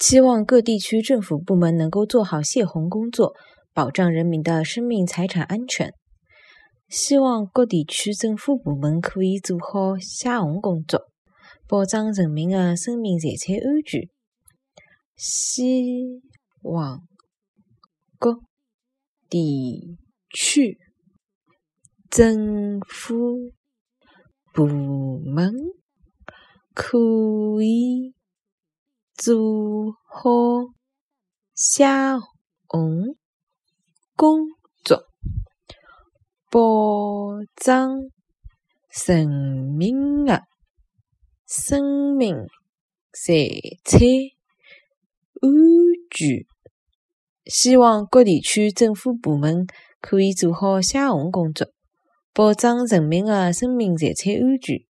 [0.00, 3.34] 期望各地区政府部门能够做好泄洪工作，
[3.74, 5.92] 保障人民的生命财产安全。
[6.88, 11.02] 希望各地区政府部门可以做好泄洪工作，
[11.68, 14.08] 保障人民的生命财产安全。
[15.16, 16.22] 希
[16.62, 17.02] 望
[18.18, 18.38] 各
[19.28, 19.98] 地
[20.30, 20.78] 区
[22.08, 23.52] 政府
[24.54, 25.52] 部门
[26.72, 26.98] 可
[27.62, 28.09] 以
[29.22, 30.30] 做好
[31.54, 31.84] 泄
[32.66, 33.16] 洪
[34.16, 34.46] 工
[34.82, 35.04] 作，
[36.50, 36.60] 保
[37.54, 37.98] 障
[39.06, 40.44] 人民的
[41.46, 42.34] 生命
[43.12, 43.50] 财
[43.84, 44.00] 产
[45.42, 45.50] 安
[46.10, 46.46] 全。
[47.44, 49.66] 希望各地区政府部门
[50.00, 51.68] 可以做好泄洪工作，
[52.32, 54.89] 保障人民的生命财产安全。